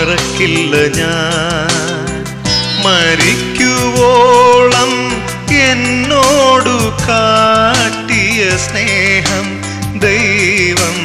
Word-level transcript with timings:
മറക്കില്ല 0.00 0.76
ഞാൻ. 0.76 2.24
മരിക്കുവോളം 2.86 4.92
എന്നോടു 5.54 6.92
കാട്ടിയ 7.08 8.56
സ്നേഹം 8.56 9.46
ദൈവം. 10.00 10.98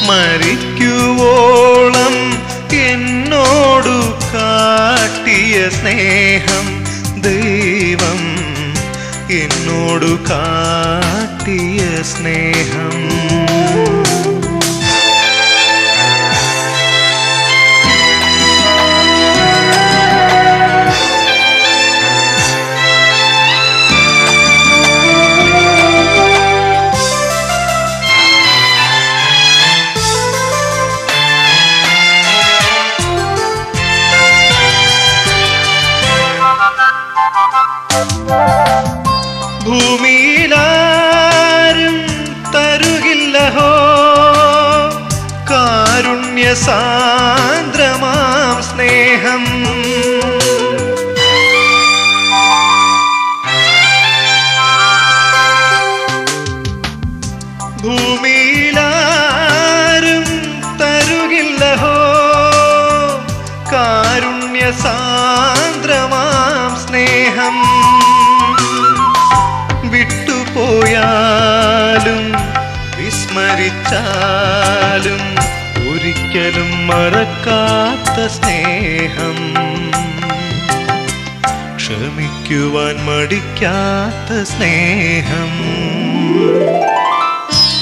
മരിക്കുവോളം 0.07 2.15
എന്നോടു 2.73 4.19
കാട്ടിയ 4.33 5.69
സ്നേഹം 5.69 6.85
ദൈവം. 7.21 8.41
എന്നോടു 9.31 10.17
കാട്ടിയ 10.29 12.03
സ്നേഹം. 12.03 13.11
സാന്ദ്രമാം 46.53 48.63
സ്നേഹം. 48.63 49.45
ഭൂമിയിലാരും 57.81 60.23
തരുകില്ലഹോ. 60.77 61.95
കാരുണ്യ 63.71 64.71
സാന്ദ്രമാം 64.71 66.87
സ്നേഹം. 66.87 67.57
വിട്ടുപോയാലും 69.91 72.33
വിസ്മരിച്ചാലും 72.97 75.50
ഒരിക്കലും 76.01 76.87
മറക്കാത്ത 76.87 78.27
സ്നേഹം. 78.27 79.37
ക്ഷമിക്കുവാൻ 81.75 83.05
മടിക്കാത്ത 83.05 84.47
സ്നേഹം. 84.47 85.51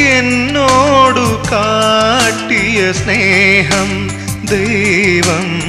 എന്നോടു 0.00 1.42
കാട്ടിയ 1.52 2.92
സ്നേഹം 2.92 4.10
ദൈവം 4.46 5.60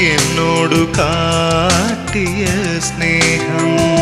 എന്നോടു 0.00 0.92
കാട്ടിയ 0.98 2.46
സ്നേഹം. 2.80 3.99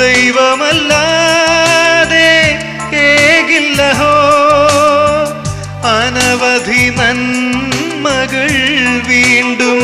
ദൈവമല്ലാതെ 0.00 2.30
ഏകില്ലഹോ. 2.94 4.14
അനവധി 5.84 6.96
നന്മകൾ 6.96 8.50
വീണ്ടും. 9.08 9.80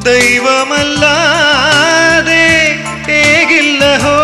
ദൈവമല്ലാതെ 0.00 2.46
ഏകില്ലഹോ. 3.12 4.18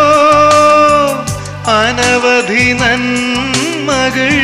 അനവധി 1.67 2.73
നന്മകൾ 2.73 4.35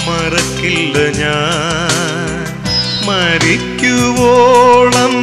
മറക്കില്ല 0.06 0.96
ഞാൻ 1.20 2.42
മരിക്കുവോളം 3.08 5.14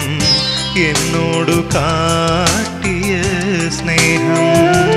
എന്നോടു 0.77 1.51
കാട്ടിയ 1.51 3.23
സ്നേഹം. 3.69 4.88